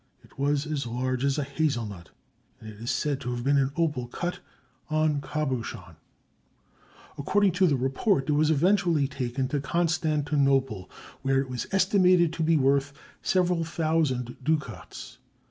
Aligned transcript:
It 0.23 0.39
was 0.39 0.65
as 0.65 0.87
large 0.87 1.23
as 1.23 1.37
a 1.37 1.43
hazel 1.43 1.85
nut 1.85 2.09
and 2.59 2.71
is 2.73 2.89
said 2.89 3.21
to 3.21 3.29
have 3.35 3.43
been 3.43 3.59
an 3.59 3.71
opal 3.77 4.07
cut 4.07 4.39
en 4.89 5.21
cabochon. 5.21 5.95
According 7.19 7.51
to 7.51 7.67
the 7.67 7.75
report, 7.75 8.27
it 8.27 8.31
was 8.33 8.49
eventually 8.49 9.07
taken 9.07 9.47
to 9.49 9.61
Constantinople, 9.61 10.89
where 11.21 11.39
it 11.39 11.49
was 11.51 11.67
estimated 11.71 12.33
to 12.33 12.41
be 12.41 12.57
worth 12.57 12.93
"several 13.21 13.63
thousand 13.63 14.37
ducats." 14.43 15.19